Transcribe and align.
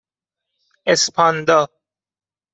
اسپاندا 0.85 1.67